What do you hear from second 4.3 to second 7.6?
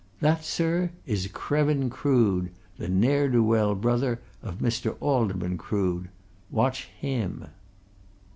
of Mr. Alderman Crood watch him!"